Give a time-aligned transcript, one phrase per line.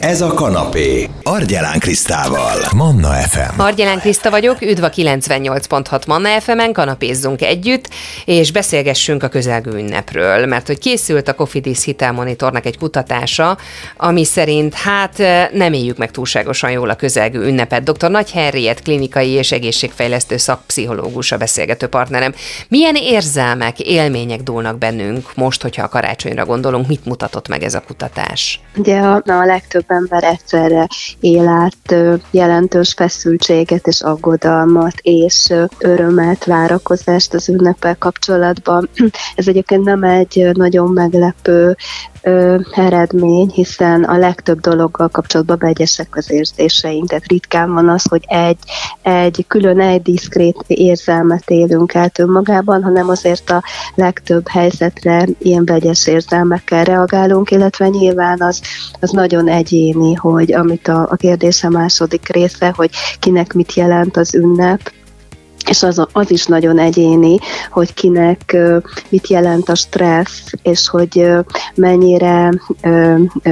[0.00, 1.08] Ez a kanapé.
[1.22, 2.56] Argyelán Krisztával.
[2.76, 3.60] Manna FM.
[3.60, 7.88] Argyelán Kriszta vagyok, üdv a 98.6 Manna FM-en, kanapézzunk együtt,
[8.24, 13.58] és beszélgessünk a közelgő ünnepről, mert hogy készült a Cofidis hitelmonitornak egy kutatása,
[13.96, 15.18] ami szerint hát
[15.52, 17.82] nem éljük meg túlságosan jól a közelgő ünnepet.
[17.82, 18.10] Dr.
[18.10, 22.34] Nagy Henriett, klinikai és egészségfejlesztő szakpszichológus a beszélgető partnerem.
[22.68, 27.82] Milyen érzelmek, élmények dúlnak bennünk most, hogyha a karácsonyra gondolunk, mit mutatott meg ez a
[27.86, 28.60] kutatás?
[28.76, 30.86] Ugye a, a legtöbb ember egyszerre
[31.20, 31.94] él át
[32.30, 38.88] jelentős feszültséget és aggodalmat és örömet, várakozást az ünnepel kapcsolatban.
[39.34, 41.76] Ez egyébként nem egy nagyon meglepő
[42.22, 48.24] ö, eredmény, hiszen a legtöbb dologgal kapcsolatban vegyesek az érzéseink, tehát ritkán van az, hogy
[48.26, 48.58] egy,
[49.02, 53.62] egy külön egy diszkrét érzelmet élünk át önmagában, hanem azért a
[53.94, 58.60] legtöbb helyzetre ilyen vegyes érzelmekkel reagálunk, illetve nyilván az,
[59.00, 64.34] az nagyon egyéni, hogy amit a, a kérdése második része, hogy kinek mit jelent az
[64.34, 64.92] ünnep,
[65.68, 67.38] és az, az is nagyon egyéni,
[67.70, 68.56] hogy kinek
[69.08, 71.26] mit jelent a stressz, és hogy
[71.74, 72.50] mennyire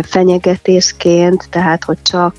[0.02, 2.34] fenyegetésként, tehát hogy csak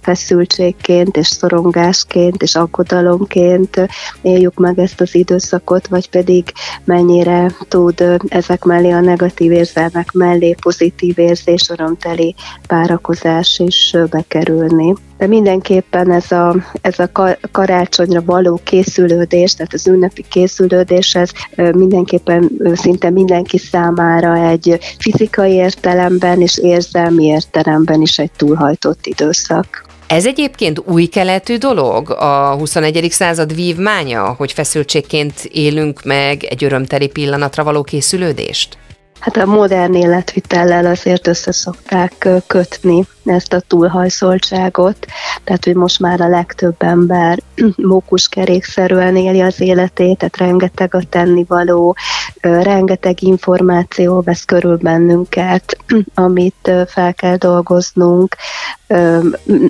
[0.00, 3.88] feszültségként, és szorongásként, és aggodalomként
[4.22, 6.52] éljük meg ezt az időszakot, vagy pedig
[6.84, 12.34] mennyire tud ezek mellé a negatív érzelmek mellé pozitív érzés, örömteli
[12.66, 14.94] várakozás is bekerülni.
[15.18, 18.60] De mindenképpen ez a, ez a karácsonyra való
[19.14, 27.24] készülődés, tehát az ünnepi készülődés, ez mindenképpen szinte mindenki számára egy fizikai értelemben és érzelmi
[27.24, 29.84] értelemben is egy túlhajtott időszak.
[30.06, 33.06] Ez egyébként új keletű dolog, a 21.
[33.10, 38.78] század vívmánya, hogy feszültségként élünk meg egy örömteli pillanatra való készülődést?
[39.18, 45.06] Hát a modern életvitellel azért összeszokták kötni ezt a túlhajszoltságot,
[45.44, 47.38] tehát hogy most már a legtöbb ember
[47.76, 51.96] mókuskerékszerűen éli az életét, tehát rengeteg a tennivaló,
[52.40, 55.76] rengeteg információ vesz körül bennünket,
[56.14, 58.36] amit fel kell dolgoznunk,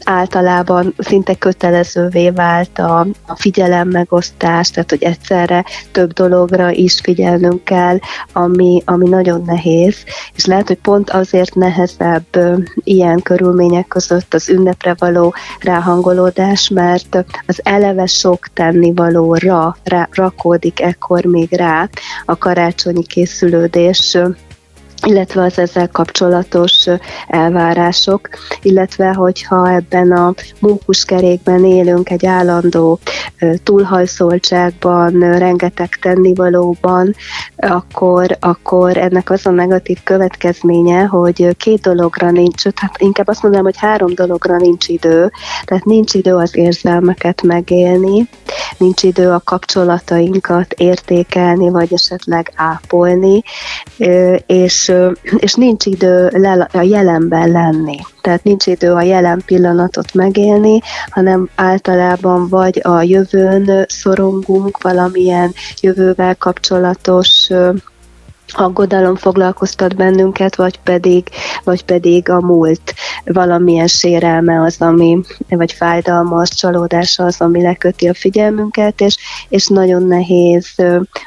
[0.05, 7.99] általában szinte kötelezővé vált a, a megosztás, tehát hogy egyszerre több dologra is figyelnünk kell,
[8.33, 9.97] ami, ami nagyon nehéz,
[10.34, 12.27] és lehet, hogy pont azért nehezebb
[12.75, 21.25] ilyen körülmények között az ünnepre való ráhangolódás, mert az eleve sok tennivalóra rá, rakódik ekkor
[21.25, 21.88] még rá
[22.25, 24.19] a karácsonyi készülődés
[25.04, 26.87] illetve az ezzel kapcsolatos
[27.28, 28.28] elvárások,
[28.62, 32.98] illetve hogyha ebben a mókuskerékben élünk egy állandó
[33.62, 37.15] túlhajszoltságban, rengeteg tennivalóban,
[37.56, 43.66] akkor, akkor ennek az a negatív következménye, hogy két dologra nincs, hát inkább azt mondanám,
[43.66, 45.31] hogy három dologra nincs idő,
[45.65, 48.28] tehát nincs idő az érzelmeket megélni,
[48.78, 53.42] nincs idő a kapcsolatainkat értékelni, vagy esetleg ápolni,
[54.47, 54.92] és
[55.37, 56.27] és nincs idő
[56.72, 57.97] a jelenben lenni.
[58.21, 66.37] Tehát nincs idő a jelen pillanatot megélni, hanem általában vagy a jövőn szorongunk, valamilyen jövővel
[66.37, 67.50] kapcsolatos
[68.54, 71.28] aggodalom foglalkoztat bennünket, vagy pedig,
[71.65, 72.94] vagy pedig a múlt
[73.25, 79.16] valamilyen sérelme az, ami, vagy fájdalmas csalódása az, ami leköti a figyelmünket, és,
[79.48, 80.75] és nagyon nehéz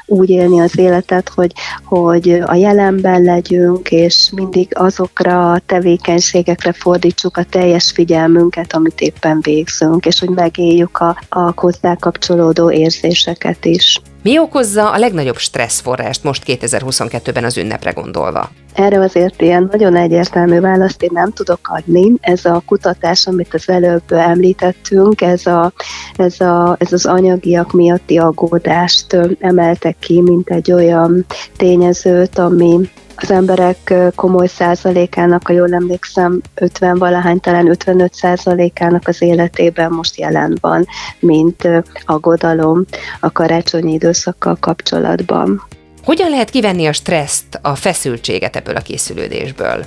[0.06, 1.52] úgy élni az életet, hogy,
[1.84, 9.40] hogy a jelenben legyünk, és mindig azokra a tevékenységekre fordítsuk a teljes figyelmünket, amit éppen
[9.40, 14.00] végzünk, és hogy megéljük a, a hozzá kapcsolódó érzéseket is.
[14.22, 18.50] Mi okozza a legnagyobb stresszforrást most 2022-ben az ünnepre gondolva?
[18.74, 22.12] Erre azért ilyen nagyon egyértelmű választ én nem tudok adni.
[22.20, 25.72] Ez a kutatás, amit az előbb említettünk, ez, a,
[26.16, 31.26] ez, a, ez az anyagiak miatti aggódást emelte ki, mint egy olyan
[31.56, 32.90] tényezőt, ami
[33.20, 40.18] az emberek komoly százalékának, ha jól emlékszem, 50 valahány, talán 55 százalékának az életében most
[40.18, 40.86] jelen van,
[41.18, 41.68] mint
[42.04, 42.84] aggodalom
[43.20, 45.62] a karácsonyi időszakkal kapcsolatban.
[46.04, 49.86] Hogyan lehet kivenni a stresszt, a feszültséget ebből a készülődésből?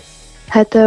[0.51, 0.77] Hát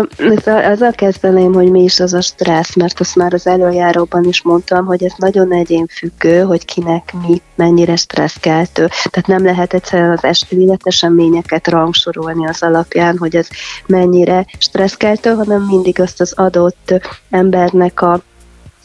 [0.44, 4.86] azzal kezdeném, hogy mi is az a stressz, mert azt már az előjáróban is mondtam,
[4.86, 8.88] hogy ez nagyon egyénfüggő, hogy kinek mi mennyire stresszkeltő.
[9.10, 13.48] Tehát nem lehet egyszerűen az életeseményeket rangsorolni az alapján, hogy ez
[13.86, 16.94] mennyire stresszkeltő, hanem mindig azt az adott
[17.30, 18.22] embernek a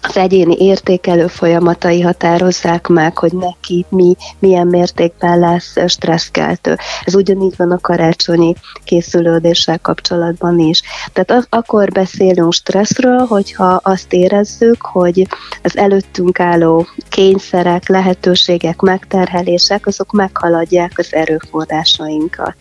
[0.01, 6.77] az egyéni értékelő folyamatai határozzák meg, hogy neki mi, milyen mértékben lesz stresszkeltő.
[7.03, 10.81] Ez ugyanígy van a karácsonyi készülődéssel kapcsolatban is.
[11.13, 15.27] Tehát az, akkor beszélünk stresszről, hogyha azt érezzük, hogy
[15.63, 22.55] az előttünk álló kényszerek, lehetőségek, megterhelések, azok meghaladják az erőforrásainkat.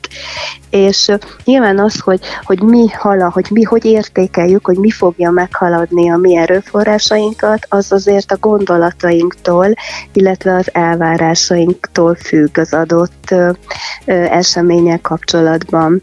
[0.71, 1.13] És
[1.45, 6.17] nyilván az, hogy, hogy mi hala, hogy mi hogy értékeljük, hogy mi fogja meghaladni a
[6.17, 7.28] mi erőforrásainkat,
[7.69, 9.75] az azért a gondolatainktól,
[10.13, 13.35] illetve az elvárásainktól függ az adott
[14.07, 16.03] események kapcsolatban.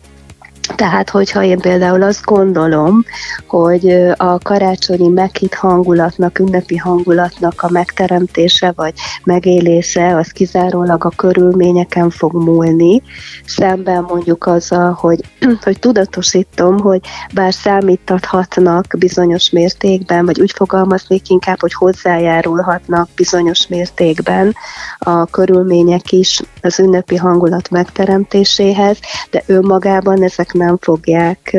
[0.68, 3.04] Tehát, hogyha én például azt gondolom,
[3.48, 12.10] hogy a karácsonyi meghitt hangulatnak, ünnepi hangulatnak a megteremtése vagy megélése, az kizárólag a körülményeken
[12.10, 13.02] fog múlni,
[13.46, 15.20] szemben mondjuk azzal, hogy,
[15.64, 17.00] hogy tudatosítom, hogy
[17.34, 24.56] bár számítathatnak bizonyos mértékben, vagy úgy fogalmaznék inkább, hogy hozzájárulhatnak bizonyos mértékben
[25.00, 28.98] a körülmények is az ünnepi hangulat megteremtéséhez,
[29.32, 31.58] de önmagában ezek nem fogják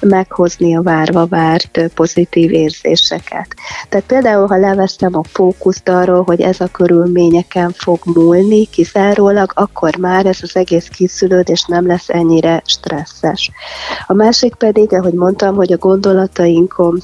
[0.00, 3.46] meghozni a várva várt pozitív érzéseket.
[3.88, 9.96] Tehát például, ha leveszem a fókuszt arról, hogy ez a körülményeken fog múlni kizárólag, akkor
[9.96, 13.50] már ez az egész készülődés nem lesz ennyire stresszes.
[14.06, 17.02] A másik pedig, ahogy mondtam, hogy a gondolatainkon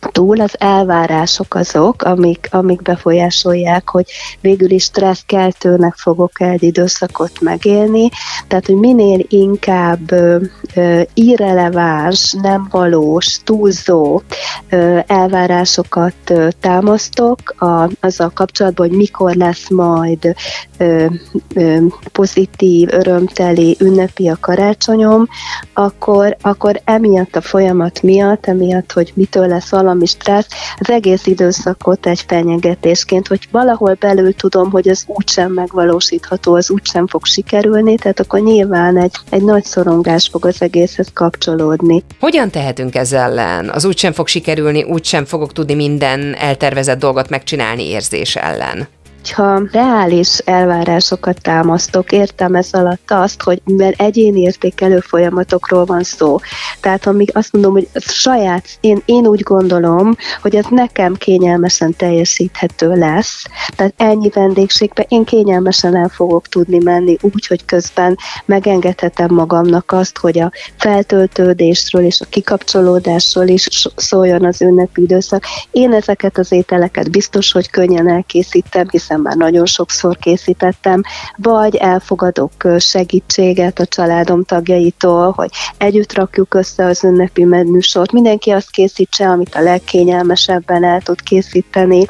[0.00, 4.04] túl az elvárások azok, amik, amik befolyásolják, hogy
[4.40, 8.08] végül is stresszkeltőnek fogok egy időszakot megélni,
[8.48, 10.36] tehát hogy minél inkább ö,
[10.74, 14.22] ö, irreleváns, nem valós, túlzó
[14.70, 20.34] ö, elvárásokat ö, támasztok a, azzal kapcsolatban, hogy mikor lesz majd
[20.78, 21.06] ö,
[21.54, 21.76] ö,
[22.12, 25.28] pozitív, örömteli, ünnepi a karácsonyom,
[25.72, 30.48] akkor, akkor emiatt a folyamat miatt, emiatt, hogy mitől lesz valami valami stressz,
[30.78, 37.06] az egész időszakot egy fenyegetésként, hogy valahol belül tudom, hogy az úgysem megvalósítható, az úgysem
[37.06, 42.04] fog sikerülni, tehát akkor nyilván egy, egy nagy szorongás fog az egészhez kapcsolódni.
[42.20, 43.68] Hogyan tehetünk ezzel ellen?
[43.68, 48.88] Az úgysem fog sikerülni, úgysem fogok tudni minden eltervezett dolgot megcsinálni érzés ellen
[49.28, 56.38] ha reális elvárásokat támasztok, értem ez alatt azt, hogy mert egyéni értékelő folyamatokról van szó.
[56.80, 62.94] Tehát amíg azt mondom, hogy saját, én, én úgy gondolom, hogy ez nekem kényelmesen teljesíthető
[62.94, 63.44] lesz.
[63.76, 70.18] Tehát ennyi vendégségben én kényelmesen el fogok tudni menni úgy, hogy közben megengedhetem magamnak azt,
[70.18, 75.44] hogy a feltöltődésről és a kikapcsolódásról is szóljon az ünnepi időszak.
[75.70, 81.02] Én ezeket az ételeket biztos, hogy könnyen elkészítem, hiszen hiszen már nagyon sokszor készítettem,
[81.36, 88.12] vagy elfogadok segítséget a családom tagjaitól, hogy együtt rakjuk össze az ünnepi menüsort.
[88.12, 92.04] Mindenki azt készítse, amit a legkényelmesebben el tud készíteni.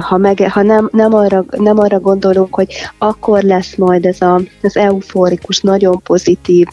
[0.00, 4.40] Ha, meg, ha nem, nem, arra, nem arra gondolunk, hogy akkor lesz majd ez a,
[4.62, 6.66] az euforikus, nagyon pozitív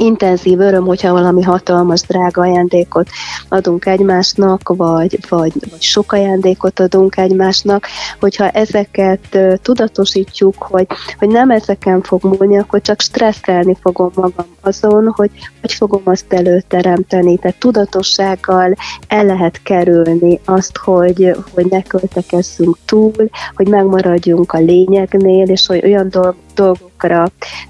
[0.00, 3.08] intenzív öröm, hogyha valami hatalmas, drága ajándékot
[3.48, 7.86] adunk egymásnak, vagy, vagy, vagy sok ajándékot adunk egymásnak,
[8.20, 10.86] hogyha ezeket tudatosítjuk, hogy,
[11.18, 15.30] hogy nem ezeken fog múlni, akkor csak stresszelni fogom magam azon, hogy
[15.60, 17.38] hogy fogom azt előteremteni.
[17.38, 18.74] Tehát tudatossággal
[19.08, 25.84] el lehet kerülni azt, hogy, hogy ne költekezzünk túl, hogy megmaradjunk a lényegnél, és hogy
[25.84, 27.26] olyan dolgok dolgokra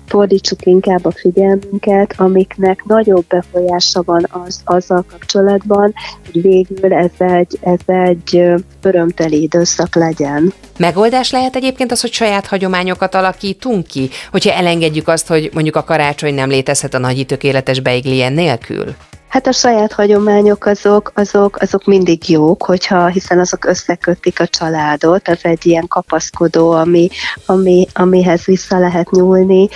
[0.06, 5.94] fordítsuk inkább a figyelmünket, amiknek nagyobb befolyása van az, azzal kapcsolatban,
[6.24, 8.42] hogy végül ez egy, ez egy
[8.82, 10.52] örömteli időszak legyen.
[10.78, 15.84] Megoldás lehet egyébként az, hogy saját hagyományokat alakítunk ki, hogyha elengedjük azt, hogy mondjuk a
[15.84, 18.94] karácsony nem létezhet a nagy tökéletes beiglien nélkül?
[19.30, 25.28] Hát a saját hagyományok azok, azok, azok mindig jók, hogyha, hiszen azok összekötik a családot,
[25.28, 27.08] az egy ilyen kapaszkodó, ami,
[27.46, 29.68] ami, amihez vissza lehet nyúlni.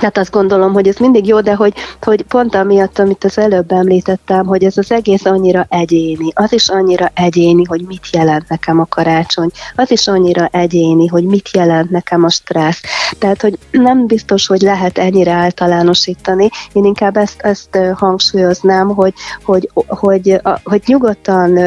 [0.00, 3.72] Tehát azt gondolom, hogy ez mindig jó, de hogy, hogy pont amiatt, amit az előbb
[3.72, 8.80] említettem, hogy ez az egész annyira egyéni, az is annyira egyéni, hogy mit jelent nekem
[8.80, 12.80] a karácsony, az is annyira egyéni, hogy mit jelent nekem a stressz.
[13.18, 19.14] Tehát, hogy nem biztos, hogy lehet ennyire általánosítani, én inkább ezt, ezt hangsúlyoznám, hogy,
[19.44, 21.58] hogy, hogy, hogy nyugodtan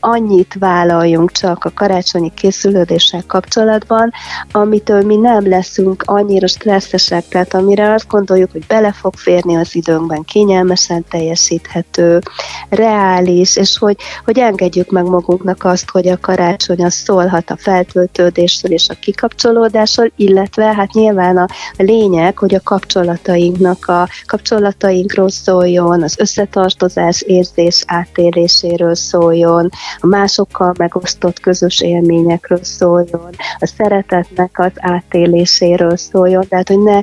[0.00, 4.10] annyit vállaljunk csak a karácsonyi készülődéssel kapcsolatban,
[4.52, 9.74] amitől mi nem leszünk annyira stresszesek, tehát amire azt gondoljuk, hogy bele fog férni az
[9.74, 12.20] időnkben, kényelmesen teljesíthető,
[12.68, 18.72] reális, és hogy, hogy engedjük meg magunknak azt, hogy a karácsony az szólhat a feltöltődésről
[18.72, 21.46] és a kikapcsolódásról, illetve hát nyilván a,
[21.76, 29.68] lényeg, hogy a kapcsolatainknak a kapcsolatainkról szóljon, az összetartozás érzés átéléséről szóljon,
[30.00, 37.00] a másokkal megosztott közös élményekről szóljon, a szeretetnek az átéléséről szóljon, tehát hogy ne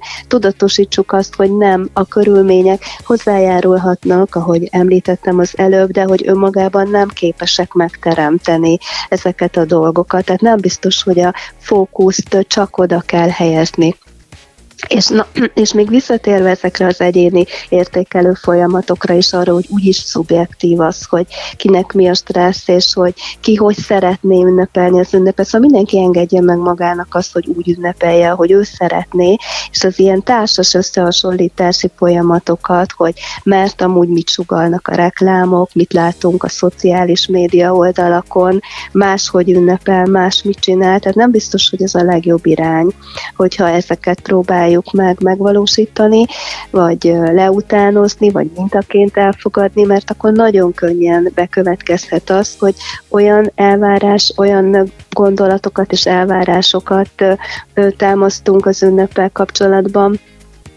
[0.53, 7.07] tudatosítsuk azt, hogy nem a körülmények hozzájárulhatnak, ahogy említettem az előbb, de hogy önmagában nem
[7.07, 8.77] képesek megteremteni
[9.09, 10.25] ezeket a dolgokat.
[10.25, 13.95] Tehát nem biztos, hogy a fókuszt csak oda kell helyezni.
[14.87, 20.79] És, na, és még visszatérve ezekre az egyéni értékelő folyamatokra is arra, hogy úgyis szubjektív
[20.79, 21.25] az, hogy
[21.57, 25.45] kinek mi a stressz, és hogy ki hogy szeretné ünnepelni az ünnepet.
[25.45, 29.35] Szóval mindenki engedje meg magának azt, hogy úgy ünnepelje, hogy ő szeretné,
[29.71, 33.13] és az ilyen társas összehasonlítási folyamatokat, hogy
[33.43, 38.59] mert amúgy mit sugalnak a reklámok, mit látunk a szociális média oldalakon,
[38.91, 42.93] máshogy ünnepel, más mit csinál, tehát nem biztos, hogy ez a legjobb irány,
[43.35, 46.25] hogyha ezeket próbáljuk próbáljuk meg megvalósítani,
[46.69, 52.75] vagy leutánozni, vagy mintaként elfogadni, mert akkor nagyon könnyen bekövetkezhet az, hogy
[53.09, 57.09] olyan elvárás, olyan gondolatokat és elvárásokat
[57.97, 60.19] támasztunk az ünnepel kapcsolatban,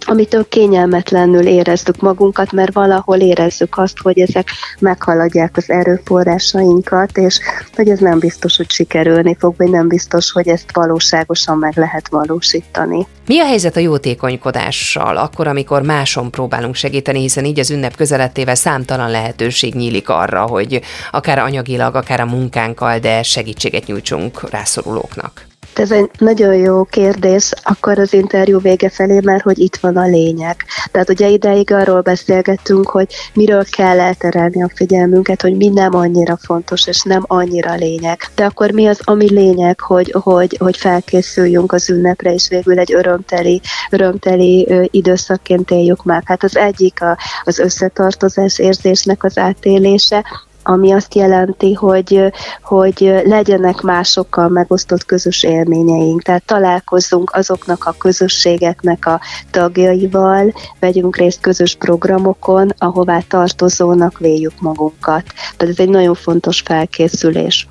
[0.07, 4.49] amitől kényelmetlenül érezzük magunkat, mert valahol érezzük azt, hogy ezek
[4.79, 7.39] meghaladják az erőforrásainkat, és
[7.75, 12.09] hogy ez nem biztos, hogy sikerülni fog, vagy nem biztos, hogy ezt valóságosan meg lehet
[12.09, 13.07] valósítani.
[13.27, 18.55] Mi a helyzet a jótékonykodással, akkor, amikor máson próbálunk segíteni, hiszen így az ünnep közelettével
[18.55, 25.46] számtalan lehetőség nyílik arra, hogy akár anyagilag, akár a munkánkkal, de segítséget nyújtsunk rászorulóknak?
[25.79, 30.07] Ez egy nagyon jó kérdés, akkor az interjú vége felé, mert hogy itt van a
[30.07, 30.57] lényeg.
[30.91, 36.37] Tehát ugye ideig arról beszélgettünk, hogy miről kell elterelni a figyelmünket, hogy mi nem annyira
[36.37, 38.21] fontos, és nem annyira lényeg.
[38.35, 42.93] De akkor mi az, ami lényeg, hogy, hogy, hogy felkészüljünk az ünnepre, és végül egy
[42.93, 46.23] örömteli, örömteli időszakként éljük meg.
[46.25, 50.25] Hát az egyik a, az összetartozás érzésnek az átélése,
[50.69, 52.33] ami azt jelenti, hogy,
[52.63, 56.23] hogy legyenek másokkal megosztott közös élményeink.
[56.23, 59.21] Tehát találkozzunk azoknak a közösségeknek a
[59.51, 65.25] tagjaival, vegyünk részt közös programokon, ahová tartozónak véljük magunkat.
[65.57, 67.69] Tehát ez egy nagyon fontos felkészülés.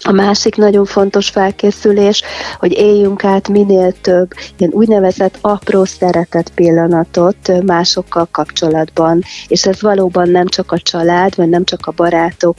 [0.00, 2.22] A másik nagyon fontos felkészülés,
[2.58, 10.28] hogy éljünk át minél több ilyen úgynevezett apró szeretet pillanatot másokkal kapcsolatban, és ez valóban
[10.28, 12.56] nem csak a család, vagy nem csak a barátok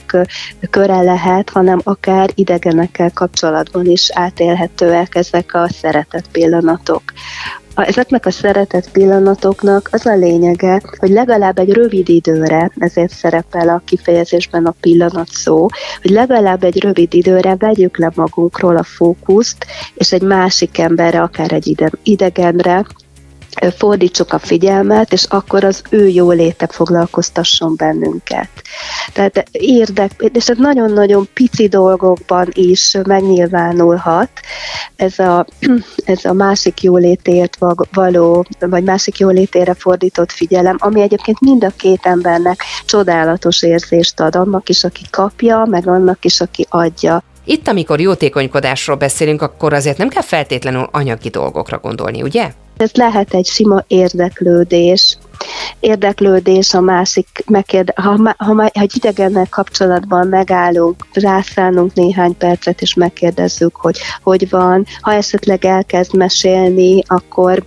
[0.70, 7.02] köre lehet, hanem akár idegenekkel kapcsolatban is átélhetőek ezek a szeretet pillanatok
[7.86, 13.82] ezeknek a szeretett pillanatoknak az a lényege, hogy legalább egy rövid időre, ezért szerepel a
[13.84, 15.66] kifejezésben a pillanat szó,
[16.02, 21.52] hogy legalább egy rövid időre vegyük le magunkról a fókuszt, és egy másik emberre, akár
[21.52, 22.86] egy idegenre,
[23.76, 28.48] fordítsuk a figyelmet, és akkor az ő jóléte foglalkoztasson bennünket.
[29.12, 34.30] Tehát érdek, és ez nagyon-nagyon pici dolgokban is megnyilvánulhat,
[34.96, 35.46] ez a,
[36.04, 37.58] ez a másik jólétért
[37.92, 44.36] való, vagy másik jólétére fordított figyelem, ami egyébként mind a két embernek csodálatos érzést ad,
[44.36, 47.22] annak is, aki kapja, meg annak is, aki adja.
[47.44, 52.50] Itt, amikor jótékonykodásról beszélünk, akkor azért nem kell feltétlenül anyagi dolgokra gondolni, ugye?
[52.78, 55.18] Ez lehet egy sima érdeklődés,
[55.80, 62.94] érdeklődés a másik, megkérde, ha, ha, ha, egy idegennel kapcsolatban megállunk, rászánunk néhány percet, és
[62.94, 67.64] megkérdezzük, hogy hogy van, ha esetleg elkezd mesélni, akkor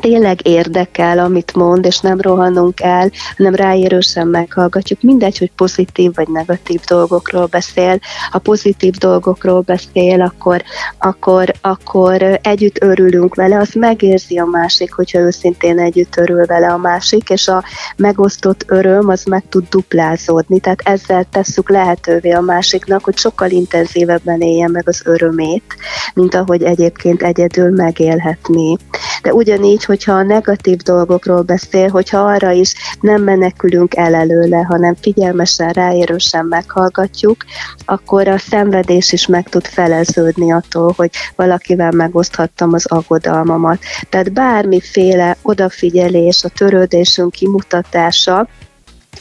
[0.00, 5.02] tényleg érdekel, amit mond, és nem rohanunk el, hanem ráérősen meghallgatjuk.
[5.02, 7.98] Mindegy, hogy pozitív vagy negatív dolgokról beszél.
[8.30, 10.62] Ha pozitív dolgokról beszél, akkor,
[10.98, 16.76] akkor, akkor együtt örülünk vele, az megérzi a másik, hogyha őszintén együtt örül vele a
[16.76, 17.64] másik, és a
[17.96, 20.60] megosztott öröm az meg tud duplázódni.
[20.60, 25.76] Tehát ezzel tesszük lehetővé a másiknak, hogy sokkal intenzívebben élje meg az örömét,
[26.14, 28.76] mint ahogy egyébként egyedül megélhetni.
[29.22, 34.56] De ugyanígy így, hogyha a negatív dolgokról beszél, hogyha arra is nem menekülünk el előle,
[34.56, 37.36] hanem figyelmesen, ráérősen meghallgatjuk,
[37.84, 43.78] akkor a szenvedés is meg tud feleződni attól, hogy valakivel megoszthattam az aggodalmamat.
[44.10, 48.48] Tehát bármiféle odafigyelés, a törődésünk kimutatása,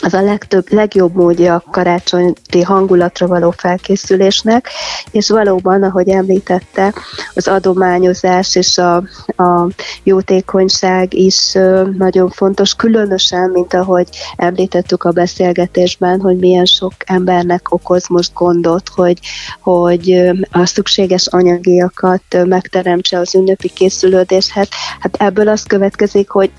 [0.02, 4.70] az a legtöbb, legjobb módja a karácsonyi hangulatra való felkészülésnek,
[5.12, 6.94] és valóban, ahogy említette,
[7.34, 8.96] az adományozás és a,
[9.44, 9.68] a
[10.04, 11.52] jótékonyság is
[11.98, 18.90] nagyon fontos, különösen, mint ahogy említettük a beszélgetésben, hogy milyen sok embernek okoz most gondot,
[18.96, 19.20] hogy,
[19.62, 24.68] hogy a szükséges anyagiakat megteremtse az ünnepi készülődéshez.
[25.00, 26.52] Hát ebből az következik, hogy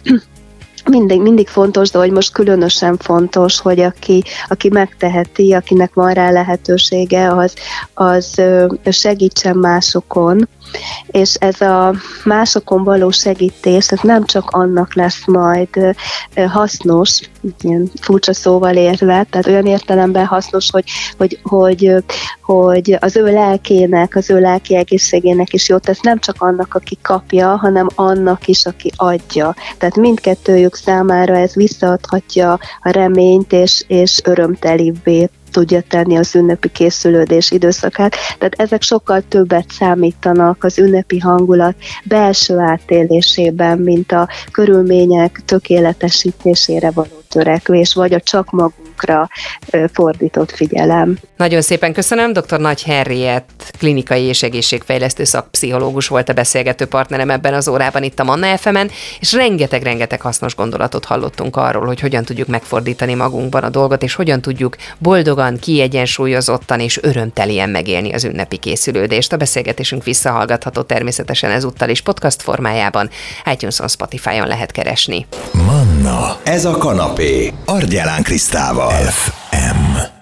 [0.89, 6.31] mindig, mindig fontos, de hogy most különösen fontos, hogy aki, aki megteheti, akinek van rá
[6.31, 7.55] lehetősége, az,
[7.95, 8.43] az
[8.85, 10.49] segítsen másokon,
[11.07, 15.69] és ez a másokon való segítés, ez nem csak annak lesz majd
[16.49, 17.21] hasznos,
[17.61, 20.85] ilyen furcsa szóval érve, tehát olyan értelemben hasznos, hogy,
[21.17, 21.95] hogy, hogy,
[22.43, 26.99] hogy az ő lelkének, az ő lelki egészségének is jót tesz, nem csak annak, aki
[27.03, 29.55] kapja, hanem annak is, aki adja.
[29.79, 37.51] Tehát mindkettőjük számára ez visszaadhatja a reményt, és, és örömtelibbé tudja tenni az ünnepi készülődés
[37.51, 38.17] időszakát.
[38.39, 47.23] Tehát ezek sokkal többet számítanak az ünnepi hangulat belső átélésében, mint a körülmények tökéletesítésére való
[47.29, 48.51] törekvés, vagy a csak
[49.07, 49.29] magunkra
[49.93, 51.19] fordított figyelem.
[51.37, 52.33] Nagyon szépen köszönöm.
[52.33, 52.61] Dr.
[52.61, 58.25] Nagy Henriett, klinikai és egészségfejlesztő szakpszichológus volt a beszélgető partnerem ebben az órában itt a
[58.25, 58.77] Manna fm
[59.21, 64.41] és rengeteg-rengeteg hasznos gondolatot hallottunk arról, hogy hogyan tudjuk megfordítani magunkban a dolgot, és hogyan
[64.41, 69.33] tudjuk boldogan, kiegyensúlyozottan és örömtelien megélni az ünnepi készülődést.
[69.33, 73.11] A beszélgetésünk visszahallgatható természetesen ezúttal is podcast formájában,
[73.53, 75.27] iTunes-on, Spotify-on lehet keresni.
[75.53, 78.88] Manna, ez a kanapé, Argyelán Krisztával.
[78.89, 80.18] FM.